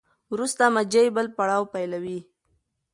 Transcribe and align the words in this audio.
وروسته 0.33 0.63
مچۍ 0.75 1.07
بل 1.15 1.25
پړاو 1.37 1.63
پیلوي. 1.73 2.19